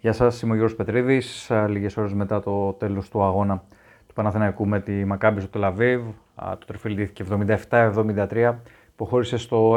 Γεια 0.00 0.12
σας, 0.12 0.42
είμαι 0.42 0.52
ο 0.52 0.54
Γιώργος 0.54 0.76
Πετρίδης. 0.76 1.50
Λίγες 1.68 1.96
ώρες 1.96 2.12
μετά 2.12 2.40
το 2.40 2.72
τέλος 2.72 3.08
του 3.08 3.22
αγώνα 3.22 3.62
του 4.06 4.14
Παναθηναϊκού 4.14 4.66
με 4.66 4.80
τη 4.80 5.04
Μακάμπη 5.04 5.40
στο 5.40 5.48
Τελαβίβ, 5.48 6.02
το 6.34 6.66
τριφύλι 6.66 6.94
δίθηκε 6.94 7.24
77-73, 7.70 8.54
υποχώρησε 8.92 9.36
στο 9.36 9.76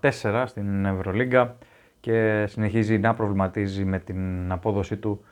1-4 0.00 0.44
στην 0.46 0.84
Ευρωλίγκα 0.84 1.56
και 2.00 2.44
συνεχίζει 2.48 2.98
να 2.98 3.14
προβληματίζει 3.14 3.84
με 3.84 3.98
την 3.98 4.52
απόδοσή 4.52 4.96
του 4.96 5.24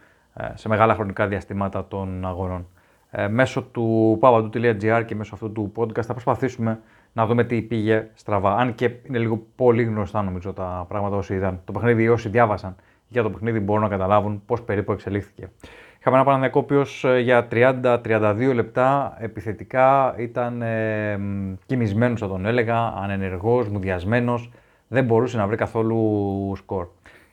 σε 0.54 0.68
μεγάλα 0.68 0.95
χρονικά 0.95 1.27
διαστήματα 1.27 1.86
των 1.88 2.27
αγώνων. 2.27 2.66
Ε, 3.11 3.29
μέσω 3.29 3.62
του 3.62 4.18
pavadou.gr 4.22 5.02
και 5.07 5.14
μέσω 5.14 5.34
αυτού 5.34 5.52
του 5.52 5.72
podcast 5.77 6.02
θα 6.04 6.12
προσπαθήσουμε 6.12 6.80
να 7.12 7.27
δούμε 7.27 7.45
τι 7.45 7.62
πήγε 7.62 8.09
στραβά. 8.14 8.54
Αν 8.57 8.75
και 8.75 8.91
είναι 9.02 9.18
λίγο 9.18 9.46
πολύ 9.57 9.82
γνωστά 9.82 10.22
νομίζω 10.22 10.52
τα 10.52 10.84
πράγματα 10.88 11.16
όσοι 11.16 11.34
είδαν 11.34 11.61
το 11.64 11.72
παιχνίδι 11.72 12.02
ή 12.02 12.09
όσοι 12.09 12.29
διάβασαν 12.29 12.77
για 13.11 13.22
το 13.22 13.30
παιχνίδι 13.30 13.61
μπορούν 13.61 13.82
να 13.82 13.88
καταλάβουν 13.88 14.42
πώς 14.46 14.62
περίπου 14.62 14.92
εξελίχθηκε. 14.92 15.50
Είχαμε 15.98 16.16
ένα 16.16 16.24
Παναθηναϊκό 16.24 16.60
ο 16.60 16.62
οποίος 16.62 17.05
ε, 17.05 17.18
για 17.18 17.48
30-32 17.51 18.51
λεπτά 18.55 19.16
επιθετικά 19.18 20.14
ήταν 20.18 20.62
ε, 20.62 21.18
κοιμισμένος, 21.66 22.20
θα 22.20 22.28
τον 22.28 22.46
έλεγα, 22.46 22.78
ανενεργός, 22.78 23.68
μουδιασμένος, 23.68 24.51
δεν 24.88 25.04
μπορούσε 25.04 25.37
να 25.37 25.46
βρει 25.46 25.56
καθόλου 25.56 26.52
σκορ. 26.56 26.87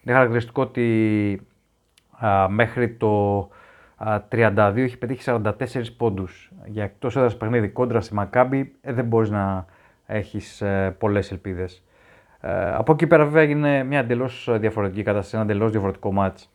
Είναι 0.03 0.13
χαρακτηριστικό 0.13 0.61
ότι 0.61 1.41
α, 2.25 2.49
μέχρι 2.49 2.89
το 2.89 3.39
32 4.31 4.73
έχει 4.75 4.97
πετύχει 4.97 5.23
44 5.25 5.51
πόντους. 5.97 6.51
Για 6.65 6.83
εκτός 6.83 7.15
έδρας 7.15 7.37
παιχνίδι 7.37 7.67
κόντρα 7.67 8.01
στη 8.01 8.13
Μακάμπη 8.13 8.75
ε, 8.81 8.93
δεν 8.93 9.05
μπορείς 9.05 9.29
να 9.29 9.65
έχεις 10.05 10.61
ε, 10.61 10.95
πολλές 10.99 11.31
ελπίδες. 11.31 11.83
Ε, 12.41 12.73
από 12.73 12.91
εκεί 12.91 13.07
πέρα 13.07 13.23
βέβαια 13.23 13.41
έγινε 13.41 13.83
μια 13.83 13.99
εντελώς 13.99 14.49
διαφορετική 14.59 15.03
κατάσταση, 15.03 15.35
ένα 15.35 15.43
εντελώς 15.43 15.71
διαφορετικό 15.71 16.11
ματς. 16.11 16.51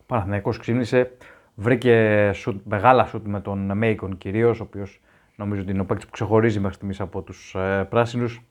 Ο 0.00 0.04
Παναθηναϊκός 0.06 0.58
ξύπνησε, 0.58 1.10
βρήκε 1.54 2.30
σουτ, 2.34 2.60
μεγάλα 2.64 3.06
σουτ 3.06 3.26
με 3.26 3.40
τον 3.40 3.76
Μέικον 3.76 4.18
κυρίως, 4.18 4.60
ο 4.60 4.62
οποίος 4.62 5.00
νομίζω 5.36 5.62
ότι 5.62 5.70
είναι 5.70 5.80
ο 5.80 5.84
παίκτης 5.84 6.06
που 6.06 6.12
ξεχωρίζει 6.12 6.60
μέχρι 6.60 6.74
στιγμής 6.74 7.00
από 7.00 7.22
τους 7.22 7.54
ε, 7.54 7.86
πράσινους. 7.90 8.42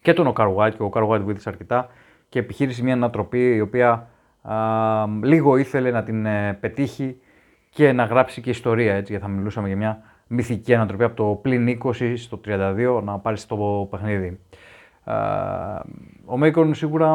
Και 0.00 0.12
τον 0.12 0.26
Οκάρο 0.26 0.48
White, 0.56 0.74
και 0.76 0.82
ο 0.82 0.84
Οκάρο 0.84 1.02
White 1.08 1.20
βοήθησε 1.24 1.48
αρκετά 1.48 1.88
και 2.28 2.38
επιχείρησε 2.38 2.82
μια 2.82 2.92
ανατροπή 2.92 3.54
η 3.54 3.60
οποία 3.60 4.08
α, 4.42 4.54
λίγο 5.22 5.56
ήθελε 5.56 5.90
να 5.90 6.02
την 6.02 6.26
ε, 6.26 6.58
πετύχει 6.60 7.16
και 7.70 7.92
να 7.92 8.04
γράψει 8.04 8.40
και 8.40 8.50
ιστορία. 8.50 8.94
Έτσι, 8.94 9.12
γιατί 9.12 9.26
θα 9.26 9.32
μιλούσαμε 9.32 9.66
για 9.66 9.76
μια 9.76 10.02
μυθική 10.26 10.74
ανατροπή 10.74 11.04
από 11.04 11.16
το 11.16 11.24
πλην 11.42 11.78
20 11.84 12.12
στο 12.16 12.40
32 12.44 13.00
να 13.04 13.18
πάρει 13.18 13.40
το 13.40 13.88
παιχνίδι. 13.90 14.40
Ο 16.24 16.36
Μέικον 16.36 16.74
σίγουρα 16.74 17.10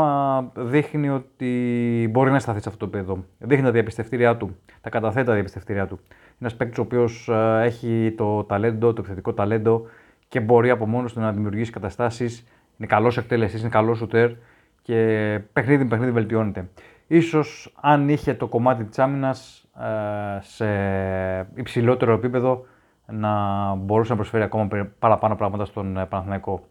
δείχνει 0.55 1.09
ότι 1.09 2.09
μπορεί 2.11 2.31
να 2.31 2.39
σταθεί 2.39 2.61
σε 2.61 2.69
αυτό 2.69 2.87
το 2.87 2.97
επίπεδο. 2.97 3.23
Δείχνει 3.37 3.63
τα 3.63 3.71
διαπιστευτήριά 3.71 4.37
του, 4.37 4.55
τα 4.81 4.89
καταθέτει 4.89 5.25
τα 5.25 5.33
διαπιστευτήριά 5.33 5.87
του. 5.87 5.99
Είναι 6.01 6.35
ένας 6.39 6.55
παίκτης 6.55 6.77
ο 6.77 6.81
οποίος 6.81 7.29
έχει 7.61 8.13
το 8.17 8.43
ταλέντο, 8.43 8.93
το 8.93 9.01
επιθετικό 9.01 9.33
ταλέντο 9.33 9.85
και 10.27 10.39
μπορεί 10.39 10.69
από 10.69 10.87
μόνος 10.87 11.13
του 11.13 11.19
να 11.19 11.31
δημιουργήσει 11.31 11.71
καταστάσεις. 11.71 12.47
Είναι 12.77 12.87
καλός 12.87 13.17
εκτέλεσης, 13.17 13.59
είναι 13.59 13.69
καλός 13.69 13.97
σουτέρ 13.97 14.31
και 14.81 15.39
παιχνίδι 15.53 15.83
με 15.83 15.89
παιχνίδι 15.89 16.11
βελτιώνεται. 16.11 16.69
Ίσως 17.07 17.73
αν 17.81 18.09
είχε 18.09 18.33
το 18.33 18.47
κομμάτι 18.47 18.83
της 18.83 18.99
άμυνας 18.99 19.67
ε, 19.79 20.39
σε 20.41 20.65
υψηλότερο 21.55 22.13
επίπεδο 22.13 22.65
να 23.05 23.29
μπορούσε 23.75 24.09
να 24.09 24.15
προσφέρει 24.15 24.43
ακόμα 24.43 24.67
παραπάνω 24.99 25.35
πράγματα 25.35 25.65
στον 25.65 25.97
ε, 25.97 26.05
Παναθηναϊκό. 26.05 26.63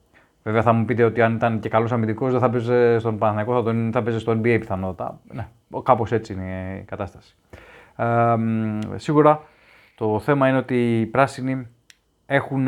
Βέβαια 0.43 0.63
θα 0.63 0.73
μου 0.73 0.85
πείτε 0.85 1.05
ότι 1.05 1.23
αν 1.23 1.35
ήταν 1.35 1.61
και 1.61 1.69
καλός 1.69 1.93
αμυντικός 1.93 2.31
δεν 2.31 2.41
θα 2.41 2.51
παίζει 2.51 2.99
στον 2.99 3.19
Παναθηναϊκό, 3.19 3.55
θα, 3.55 3.63
τον, 3.63 3.91
θα 3.93 4.03
παίζει 4.03 4.19
στο 4.19 4.33
NBA 4.33 4.57
πιθανότατα. 4.61 5.21
Ναι, 5.33 5.49
κάπως 5.83 6.13
έτσι 6.13 6.33
είναι 6.33 6.79
η 6.81 6.85
κατάσταση. 6.85 7.35
Ε, 7.97 8.37
σίγουρα 8.97 9.43
το 9.97 10.19
θέμα 10.19 10.49
είναι 10.49 10.59
ότι 10.59 11.01
οι 11.01 11.07
πράσινοι 11.07 11.67
έχουν 12.27 12.63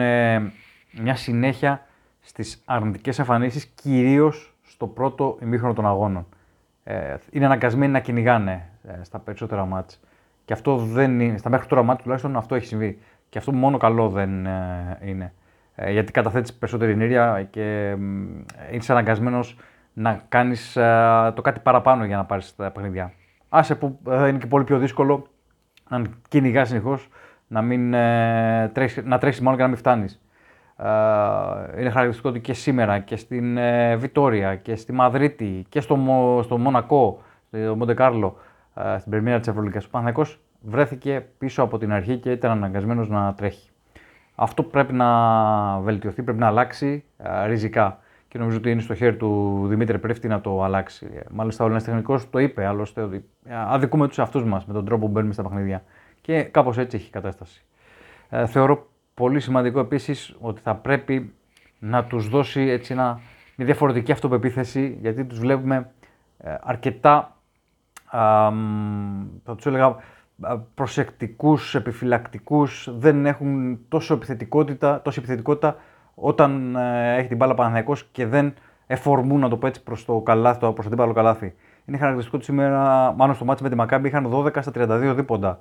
μια 0.92 1.14
συνέχεια 1.14 1.86
στις 2.20 2.62
αρνητικές 2.64 3.18
εμφανίσεις, 3.18 3.64
κυρίως 3.64 4.54
στο 4.62 4.86
πρώτο 4.86 5.38
ημίχρονο 5.42 5.72
των 5.72 5.86
αγώνων. 5.86 6.26
είναι 7.30 7.44
αναγκασμένοι 7.44 7.92
να 7.92 8.00
κυνηγάνε 8.00 8.68
στα 9.02 9.18
περισσότερα 9.18 9.64
μάτς. 9.64 10.00
Και 10.50 10.56
αυτό 10.56 10.76
δεν 10.76 11.20
είναι, 11.20 11.38
στα 11.38 11.48
μέχρι 11.48 11.66
τώρα 11.66 11.82
μάτια 11.82 12.02
τουλάχιστον 12.02 12.36
αυτό 12.36 12.54
έχει 12.54 12.66
συμβεί. 12.66 12.98
Και 13.28 13.38
αυτό 13.38 13.52
μόνο 13.52 13.76
καλό 13.76 14.08
δεν 14.08 14.46
ε, 14.46 14.98
είναι. 15.04 15.32
Ε, 15.82 15.90
γιατί 15.90 16.12
καταθέτεις 16.12 16.54
περισσότερη 16.54 16.92
ενέργεια 16.92 17.46
και 17.50 17.96
ε, 18.70 18.76
είσαι 18.76 18.92
αναγκασμένος 18.92 19.56
να 19.92 20.20
κάνεις 20.28 20.76
ε, 20.76 21.32
το 21.34 21.42
κάτι 21.42 21.60
παραπάνω 21.60 22.04
για 22.04 22.16
να 22.16 22.24
πάρεις 22.24 22.56
τα 22.56 22.70
παιχνίδια. 22.70 23.12
Άσε 23.48 23.74
που 23.74 23.98
είναι 24.06 24.38
και 24.38 24.46
πολύ 24.46 24.64
πιο 24.64 24.78
δύσκολο 24.78 25.26
αν 25.88 26.20
κυνηγάς 26.28 26.68
συνεχώς 26.68 27.08
να, 27.46 27.62
μην, 27.62 27.90
τρέχεις, 28.72 29.04
να 29.04 29.18
τρέχεις 29.18 29.40
μόνο 29.40 29.56
και 29.56 29.62
να 29.62 29.68
μην 29.68 29.76
φτάνεις. 29.76 30.20
είναι 31.78 31.90
χαρακτηριστικό 31.90 32.28
ότι 32.28 32.40
και 32.40 32.52
σήμερα 32.52 32.98
και 32.98 33.16
στην 33.16 33.58
Βιτόρια 33.96 34.56
και 34.56 34.76
στη 34.76 34.92
Μαδρίτη 34.92 35.66
και 35.68 35.80
στο, 35.80 35.96
στο 36.44 36.58
Μονακό, 36.58 37.22
στο 37.46 37.76
Μοντεκάρλο, 37.76 38.36
στην 38.98 39.10
Περμίρα 39.10 39.38
της 39.38 39.48
Ευρωλίγα. 39.48 39.80
Ο 39.86 39.88
Παναθυνακό 39.90 40.30
βρέθηκε 40.60 41.26
πίσω 41.38 41.62
από 41.62 41.78
την 41.78 41.92
αρχή 41.92 42.16
και 42.16 42.30
ήταν 42.30 42.50
αναγκασμένος 42.50 43.08
να 43.08 43.34
τρέχει. 43.34 43.69
Αυτό 44.42 44.62
πρέπει 44.62 44.92
να 44.92 45.78
βελτιωθεί, 45.78 46.22
πρέπει 46.22 46.38
να 46.38 46.46
αλλάξει 46.46 47.04
ριζικά. 47.46 47.98
Και 48.28 48.38
νομίζω 48.38 48.56
ότι 48.56 48.70
είναι 48.70 48.80
στο 48.80 48.94
χέρι 48.94 49.16
του 49.16 49.62
Δημήτρη 49.68 49.98
Πρέφτη 49.98 50.28
να 50.28 50.40
το 50.40 50.62
αλλάξει. 50.62 51.08
Μάλιστα, 51.30 51.62
ο 51.62 51.66
Έλληνας 51.66 51.86
τεχνικός 51.86 52.30
το 52.30 52.38
είπε 52.38 52.66
άλλωστε 52.66 53.02
ότι 53.02 53.24
αδικούμε 53.48 54.08
τους 54.08 54.18
εαυτού 54.18 54.46
μας 54.46 54.66
με 54.66 54.72
τον 54.72 54.84
τρόπο 54.84 55.06
που 55.06 55.12
μπαίνουμε 55.12 55.32
στα 55.32 55.42
παιχνίδια. 55.42 55.82
Και 56.20 56.42
κάπως 56.42 56.78
έτσι 56.78 56.96
έχει 56.96 57.06
η 57.06 57.10
κατάσταση. 57.10 57.64
Ε, 58.28 58.46
θεωρώ 58.46 58.88
πολύ 59.14 59.40
σημαντικό 59.40 59.80
επίσης 59.80 60.36
ότι 60.40 60.60
θα 60.60 60.74
πρέπει 60.74 61.34
να 61.78 62.04
τους 62.04 62.28
δώσει 62.28 62.60
έτσι 62.60 62.92
ένα, 62.92 63.20
μια 63.56 63.66
διαφορετική 63.66 64.12
αυτοπεποίθηση 64.12 64.98
γιατί 65.00 65.24
τους 65.24 65.38
βλέπουμε 65.38 65.90
ε, 66.38 66.54
αρκετά 66.60 67.34
θα 69.44 69.54
τους 69.56 69.66
έλεγα 69.66 69.96
προσεκτικούς, 70.74 71.74
επιφυλακτικούς, 71.74 72.88
δεν 72.98 73.26
έχουν 73.26 73.78
τόσο 73.88 74.14
επιθετικότητα, 74.14 75.02
τόση 75.02 75.18
επιθετικότητα 75.18 75.76
όταν 76.14 76.76
ε, 76.76 77.16
έχει 77.16 77.28
την 77.28 77.36
μπάλα 77.36 77.54
Παναθηναϊκός 77.54 78.08
και 78.12 78.26
δεν 78.26 78.54
εφορμούν, 78.86 79.40
να 79.40 79.48
το 79.48 79.56
πω 79.56 79.66
έτσι, 79.66 79.82
προς 79.82 80.04
το 80.04 80.20
καλάθι, 80.20 80.58
προς 80.58 80.74
το 80.74 80.82
αντίπαλο 80.86 81.12
καλάθι. 81.12 81.54
Είναι 81.84 81.96
χαρακτηριστικό 81.96 82.36
ότι 82.36 82.46
σήμερα, 82.46 83.12
μάλλον 83.16 83.34
στο 83.34 83.44
μάτι 83.44 83.62
με 83.62 83.68
τη 83.68 83.74
Μακάμπη, 83.74 84.08
είχαν 84.08 84.30
12 84.32 84.56
στα 84.60 84.72
32 84.74 85.12
δίποντα. 85.16 85.60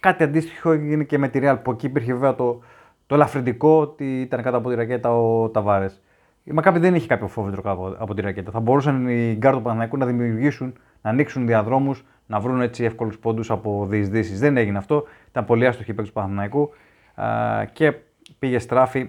Κάτι 0.00 0.22
αντίστοιχο 0.22 0.70
έγινε 0.72 1.04
και 1.04 1.18
με 1.18 1.28
τη 1.28 1.40
Real, 1.42 1.56
που 1.62 1.70
εκεί 1.70 1.86
υπήρχε 1.86 2.12
βέβαια 2.12 2.34
το, 2.34 2.60
το 3.06 3.14
ελαφρυντικό 3.14 3.80
ότι 3.80 4.20
ήταν 4.20 4.42
κάτω 4.42 4.56
από 4.56 4.68
τη 4.68 4.74
ρακέτα 4.74 5.16
ο 5.16 5.48
Ταβάρες. 5.48 6.02
Η 6.44 6.52
Μακάμπι 6.52 6.78
δεν 6.78 6.94
είχε 6.94 7.06
κάποιο 7.06 7.26
φόβητρο 7.26 7.62
κάτω 7.62 7.96
από 7.98 8.14
τη 8.14 8.20
ρακέτα. 8.20 8.50
Θα 8.50 8.60
μπορούσαν 8.60 9.08
οι 9.08 9.34
γκαρντ 9.38 9.56
του 9.56 9.62
Παναθηναϊκού 9.62 9.96
να 9.96 10.06
δημιουργήσουν, 10.06 10.72
να 11.02 11.10
ανοίξουν 11.10 11.46
διαδρόμους, 11.46 12.04
να 12.30 12.40
βρουν 12.40 12.60
έτσι 12.60 12.84
εύκολους 12.84 13.18
πόντους 13.18 13.50
από 13.50 13.86
διεισδύσεις. 13.88 14.38
Δεν 14.40 14.56
έγινε 14.56 14.78
αυτό. 14.78 15.04
Ήταν 15.28 15.44
πολύ 15.44 15.66
άστοχη 15.66 15.90
η 15.90 15.94
του 15.94 16.12
Παναθηναϊκού 16.12 16.70
και 17.72 17.94
πήγε 18.38 18.58
στράφη 18.58 19.08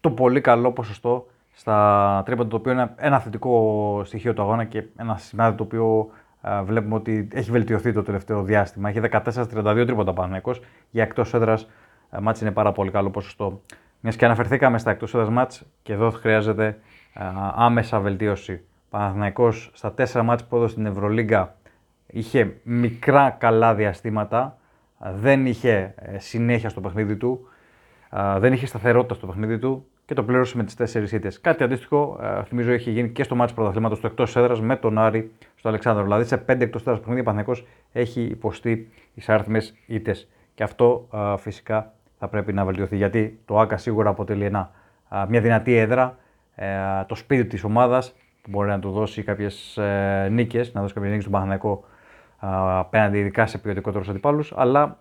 το 0.00 0.10
πολύ 0.10 0.40
καλό 0.40 0.72
ποσοστό 0.72 1.26
στα 1.52 2.22
τρίποντα, 2.24 2.48
το 2.48 2.56
οποίο 2.56 2.72
είναι 2.72 2.94
ένα 2.96 3.20
θετικό 3.20 4.02
στοιχείο 4.04 4.32
του 4.32 4.42
αγώνα 4.42 4.64
και 4.64 4.84
ένα 4.96 5.16
σημάδι 5.16 5.56
το 5.56 5.62
οποίο 5.62 6.10
βλέπουμε 6.64 6.94
ότι 6.94 7.28
έχει 7.32 7.50
βελτιωθεί 7.50 7.92
το 7.92 8.02
τελευταίο 8.02 8.42
διάστημα. 8.42 8.88
Έχει 8.88 9.00
14-32 9.02 9.82
τρίποντα 9.86 10.12
Παναθηναϊκός. 10.12 10.60
Για 10.90 11.02
εκτός 11.02 11.34
έδρας 11.34 11.68
μάτς 12.20 12.40
είναι 12.40 12.50
πάρα 12.50 12.72
πολύ 12.72 12.90
καλό 12.90 13.10
ποσοστό. 13.10 13.60
Μιας 14.00 14.16
και 14.16 14.24
αναφερθήκαμε 14.24 14.78
στα 14.78 14.90
εκτός 14.90 15.14
έδρας 15.14 15.30
μάτς 15.30 15.66
και 15.82 15.92
εδώ 15.92 16.10
χρειάζεται 16.10 16.78
άμεσα 17.54 18.00
βελτίωση. 18.00 18.60
Παναθηναϊκός 18.90 19.70
στα 19.74 19.94
4 19.96 20.22
μάτς 20.22 20.44
που 20.44 20.56
έδωσε 20.56 20.72
στην 20.72 20.86
Ευρωλίγκα 20.86 21.56
είχε 22.12 22.56
μικρά 22.62 23.30
καλά 23.30 23.74
διαστήματα, 23.74 24.58
δεν 25.14 25.46
είχε 25.46 25.94
ε, 25.96 26.18
συνέχεια 26.18 26.68
στο 26.68 26.80
παιχνίδι 26.80 27.16
του, 27.16 27.48
δεν 28.38 28.52
είχε 28.52 28.66
σταθερότητα 28.66 29.14
στο 29.14 29.26
παιχνίδι 29.26 29.58
του 29.58 29.86
και 30.06 30.14
το 30.14 30.24
πλήρωσε 30.24 30.56
με 30.56 30.64
τις 30.64 30.74
τέσσερις 30.74 31.12
ήττες. 31.12 31.40
Κάτι 31.40 31.62
αντίστοιχο, 31.62 32.20
θυμίζω, 32.46 32.72
είχε 32.72 32.90
γίνει 32.90 33.08
και 33.08 33.22
στο 33.22 33.34
μάτι 33.34 33.52
πρωταθλήματος 33.52 34.00
του 34.00 34.06
εκτός 34.06 34.36
έδρας 34.36 34.60
με 34.60 34.76
τον 34.76 34.98
Άρη 34.98 35.32
στο 35.54 35.68
Αλεξάνδρο. 35.68 36.02
Δηλαδή 36.02 36.24
σε 36.24 36.36
πέντε 36.36 36.64
εκτός 36.64 36.80
έδρας 36.80 36.98
παιχνίδια 36.98 37.22
Παναγενικό 37.22 37.66
έχει 37.92 38.20
υποστεί 38.20 38.90
εισάρθμε 39.14 39.60
ήττες. 39.86 40.28
Και 40.54 40.62
αυτό 40.62 41.08
φυσικά 41.38 41.92
θα 42.18 42.28
πρέπει 42.28 42.52
να 42.52 42.64
βελτιωθεί 42.64 42.96
γιατί 42.96 43.38
το 43.44 43.58
ΑΚΑ 43.58 43.76
σίγουρα 43.76 44.10
αποτελεί 44.10 44.44
ένα, 44.44 44.70
μια 45.28 45.40
δυνατή 45.40 45.76
έδρα, 45.76 46.16
ε, 46.54 46.66
το 47.06 47.14
σπίτι 47.14 47.44
της 47.44 47.64
ομάδας 47.64 48.14
που 48.42 48.50
μπορεί 48.50 48.68
να 48.68 48.78
του 48.78 48.90
δώσει 48.90 49.22
κάποιες 49.22 49.78
νίκες, 50.30 50.72
να 50.72 50.80
δώσει 50.80 50.94
κάποιες 50.94 51.10
νίκες 51.10 51.24
στον 51.24 51.40
Παναγενικό 51.40 51.84
απέναντι 52.78 53.18
ειδικά 53.18 53.46
σε 53.46 53.58
ποιοτικότερους 53.58 54.08
αντιπάλους, 54.08 54.52
αλλά 54.56 54.98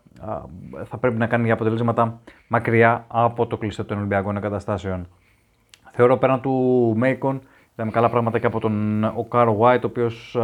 θα 0.83 0.97
πρέπει 0.97 1.17
να 1.17 1.27
κάνει 1.27 1.51
αποτελέσματα 1.51 2.19
μακριά 2.47 3.05
από 3.07 3.47
το 3.47 3.57
κλειστό 3.57 3.85
των 3.85 3.97
Ολυμπιακών 3.97 4.38
εγκαταστάσεων. 4.38 5.07
Θεωρώ 5.91 6.17
πέραν 6.17 6.41
του 6.41 6.93
Μέικον, 6.97 7.41
είδαμε 7.73 7.91
καλά 7.91 8.09
πράγματα 8.09 8.39
και 8.39 8.45
από 8.45 8.59
τον 8.59 9.03
Οκάρο 9.03 9.57
White, 9.59 9.81
ο 9.83 9.88
οποίος 9.88 10.38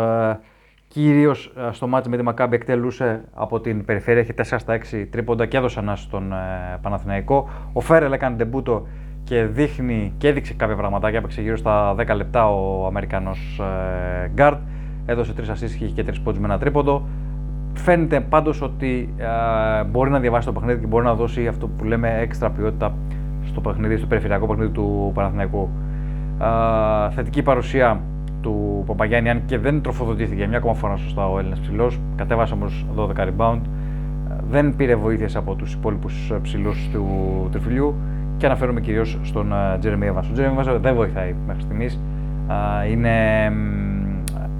Κυρίως 0.88 1.53
ε, 1.57 1.71
στο 1.71 1.88
ματς 1.88 2.09
με 2.09 2.17
τη 2.17 2.23
Μακάμπι 2.23 2.55
εκτελούσε 2.55 3.23
από 3.33 3.59
την 3.59 3.85
περιφέρεια, 3.85 4.21
έχει 4.21 4.33
4 4.38 4.41
στα 4.44 4.79
6 4.91 5.07
τρίποντα 5.09 5.45
και 5.45 5.57
έδωσε 5.57 5.79
ένα 5.79 5.95
στον 5.95 6.31
ε, 6.31 6.77
Παναθηναϊκό. 6.81 7.49
Ο 7.73 7.79
Φέρελ 7.79 8.11
έκανε 8.11 8.35
ντεμπούτο 8.35 8.88
και 9.23 9.44
δείχνει 9.44 10.13
και 10.17 10.27
έδειξε 10.27 10.53
κάποια 10.53 10.75
πραγματάκια. 10.75 11.17
Έπαιξε 11.17 11.41
γύρω 11.41 11.57
στα 11.57 11.95
10 11.97 12.15
λεπτά 12.15 12.49
ο 12.49 12.85
Αμερικανός 12.85 13.61
ε, 14.23 14.27
γκαρντ. 14.27 14.59
Έδωσε 15.09 15.33
3 15.38 15.42
assists 15.42 15.75
και 15.77 15.86
είχε 15.86 16.01
και 16.01 16.04
3 16.09 16.13
πόντους 16.24 16.39
με 16.39 16.45
ένα 16.45 16.57
τρίποντο. 16.57 17.04
Φαίνεται 17.74 18.19
πάντως 18.19 18.62
ότι 18.62 19.13
ε, 19.18 19.83
μπορεί 19.83 20.09
να 20.09 20.19
διαβάσει 20.19 20.45
το 20.45 20.54
παιχνίδι 20.54 20.80
και 20.80 20.88
μπορεί 20.88 21.06
να 21.06 21.13
δώσει 21.13 21.48
αυτό 21.48 21.68
που 21.68 21.83
λέμε 21.83 22.19
έξτρα 22.19 22.50
ποιότητα 22.50 22.94
στο 23.45 23.62
παιχνίδι, 23.62 23.98
στο 23.98 24.07
περιφερειακό 24.07 24.48
παιχνίδι 24.48 24.71
του 24.71 25.12
Παναθηναϊκού. 25.13 25.69
Ε, 26.42 27.12
θετική 27.12 27.42
παρουσία 27.42 28.01
του 28.42 28.83
Παπαγιάννη, 28.86 29.30
αν 29.30 29.42
και 29.45 29.57
δεν 29.57 29.81
τροφοδοτήθηκε 29.81 30.48
μια 30.48 30.57
ακόμα 30.57 30.74
φορά 30.74 30.95
σωστά 30.95 31.30
ο 31.30 31.39
Έλληνας 31.39 31.59
ψηλός. 31.59 32.00
Κατέβασε 32.15 32.54
όμως 32.54 32.86
12 32.95 33.27
rebound. 33.27 33.62
Δεν 34.50 34.75
πήρε 34.75 34.95
βοήθειες 34.95 35.36
από 35.36 35.56
τους 35.56 35.74
υπόλοιπους 35.74 36.33
ψηλούς 36.42 36.89
του 36.92 37.06
τριφυλλιού 37.51 37.95
και 38.38 38.45
αναφέρομαι 38.45 38.81
κυρίως 38.81 39.19
στον 39.24 39.54
Τζέρεμι 39.80 40.07
Evans. 40.13 40.25
Ο 40.30 40.33
Τζέρεμι 40.33 40.56
Evans 40.59 40.77
δεν 40.81 40.95
βοηθάει 40.95 41.36
μέχρι 41.48 41.62
στιγμής. 41.62 42.00
Είναι 42.92 43.12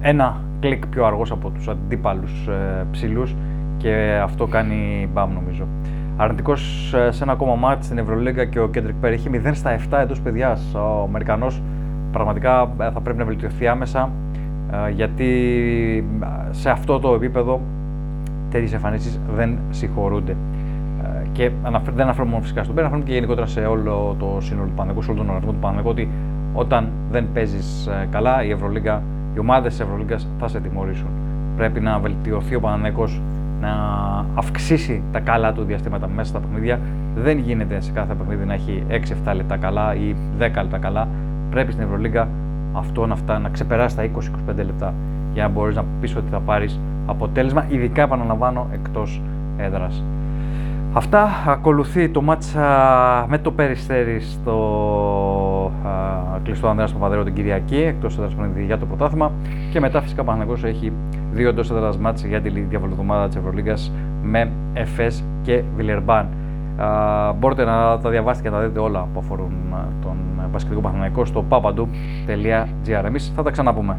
ένα 0.00 0.40
κλικ 0.60 0.86
πιο 0.86 1.04
αργός 1.04 1.30
από 1.30 1.50
τους 1.50 1.68
αντίπαλους 1.68 2.46
ε, 2.46 2.86
ψηλούς 2.90 3.34
και 3.76 4.20
αυτό 4.22 4.46
κάνει 4.46 5.08
μπαμ 5.12 5.32
νομίζω. 5.32 5.66
Αρνητικός 6.16 6.92
ε, 6.94 7.10
σε 7.10 7.22
ένα 7.22 7.32
ακόμα 7.32 7.54
ματς 7.54 7.84
στην 7.84 7.98
Ευρωλίγκα 7.98 8.44
και 8.44 8.60
ο 8.60 8.68
Κέντρικ 8.68 8.94
Πέρι 9.00 9.12
είχε 9.12 9.30
0 9.44 9.50
στα 9.52 9.78
7 9.90 9.98
εντός 9.98 10.20
πεδιάς. 10.20 10.74
Ο 10.74 11.02
Αμερικανός 11.02 11.62
πραγματικά 12.12 12.72
ε, 12.80 12.90
θα 12.90 13.00
πρέπει 13.00 13.18
να 13.18 13.24
βελτιωθεί 13.24 13.66
άμεσα 13.66 14.10
γιατί 14.94 16.04
σε 16.50 16.70
αυτό 16.70 16.98
το 16.98 17.14
επίπεδο 17.14 17.60
τέτοιες 18.50 18.72
εμφανίσεις 18.72 19.20
δεν 19.34 19.58
συγχωρούνται. 19.70 20.36
Και 21.32 21.50
δεν 21.94 22.00
αναφέρομαι 22.00 22.30
μόνο 22.30 22.42
φυσικά 22.42 22.62
στον 22.62 22.74
Πέρ, 22.74 22.84
αναφέρομαι 22.84 23.08
και 23.08 23.14
γενικότερα 23.14 23.46
σε 23.46 23.60
όλο 23.60 24.16
το 24.18 24.36
σύνολο 24.40 24.66
του 24.66 24.74
Παναγικού, 24.74 25.02
σε 25.02 25.10
όλο 25.10 25.18
τον 25.18 25.28
οργανισμό 25.28 25.52
του 25.52 25.58
Παναγικού, 25.60 25.88
ότι 25.88 26.08
όταν 26.54 26.88
δεν 27.10 27.26
παίζεις 27.32 27.88
καλά, 28.10 28.44
η 28.44 28.50
Ευρωλίγκα, 28.50 29.02
οι 29.38 29.40
ομάδες 29.40 29.70
της 29.72 29.80
Ευρωλίγκας 29.80 30.26
θα 30.38 30.48
σε 30.48 30.60
τιμωρήσουν. 30.60 31.08
Πρέπει 31.56 31.80
να 31.80 31.98
βελτιωθεί 31.98 32.54
ο 32.54 32.60
Παναγικός 32.60 33.20
να 33.60 33.70
αυξήσει 34.34 35.02
τα 35.12 35.20
καλά 35.20 35.52
του 35.52 35.62
διαστήματα 35.62 36.08
μέσα 36.08 36.28
στα 36.28 36.38
παιχνίδια. 36.38 36.80
Δεν 37.16 37.38
γίνεται 37.38 37.80
σε 37.80 37.90
κάθε 37.92 38.14
παιχνίδι 38.14 38.44
να 38.44 38.54
έχει 38.54 38.82
6-7 38.88 39.34
λεπτά 39.34 39.56
καλά 39.56 39.94
ή 39.94 40.14
10 40.38 40.40
λεπτά 40.40 40.78
καλά. 40.78 41.08
Πρέπει 41.50 41.72
στην 41.72 41.84
Ευρωλίγκα 41.84 42.28
αυτό 42.72 43.06
να 43.06 43.14
φτάνει, 43.14 43.42
να 43.42 43.48
ξεπεράσει 43.48 43.96
τα 43.96 44.02
20-25 44.50 44.54
λεπτά 44.56 44.94
για 45.32 45.42
να 45.42 45.48
μπορείς 45.48 45.76
να 45.76 45.84
πεις 46.00 46.16
ότι 46.16 46.28
θα 46.30 46.40
πάρεις 46.40 46.80
αποτέλεσμα, 47.06 47.64
ειδικά 47.68 48.02
επαναλαμβάνω 48.02 48.66
εκτός 48.72 49.22
έδρας. 49.56 50.02
Αυτά 50.98 51.28
ακολουθεί 51.46 52.08
το 52.08 52.22
μάτσα 52.22 52.60
με 53.28 53.38
το 53.38 53.50
Περιστέρι 53.52 54.20
στο 54.20 55.72
α, 55.86 55.90
κλειστό 56.42 56.68
Ανδρέας 56.68 56.92
Παπαδρέου 56.92 57.24
την 57.24 57.34
Κυριακή, 57.34 57.76
εκτός 57.76 58.16
έδρας 58.16 58.34
παιχνίδι 58.34 58.64
για 58.64 58.78
το 58.78 58.86
πρωτάθλημα 58.86 59.32
και 59.70 59.80
μετά 59.80 60.00
φυσικά 60.00 60.24
Παναγός 60.24 60.64
έχει 60.64 60.92
δύο 61.32 61.48
εντός 61.48 61.70
έδρας 61.70 61.98
μάτς 61.98 62.24
για 62.24 62.40
τη 62.40 62.48
διαβολοδομάδα 62.48 63.26
της 63.26 63.36
Ευρωλίγκας 63.36 63.92
με 64.22 64.50
ΕΦΕΣ 64.72 65.24
και 65.42 65.62
Βιλερμπάν. 65.76 66.28
μπορείτε 67.38 67.64
να 67.64 67.98
τα 67.98 68.10
διαβάσετε 68.10 68.48
και 68.48 68.54
να 68.54 68.60
δείτε 68.60 68.78
όλα 68.78 69.08
που 69.12 69.20
αφορούν 69.20 69.52
τον 70.02 70.16
Πασχετικό 70.52 70.80
Παναγικό 70.80 71.24
στο 71.24 71.44
papadou.gr. 71.48 73.04
Εμείς 73.04 73.32
θα 73.36 73.42
τα 73.42 73.50
ξαναπούμε. 73.50 73.96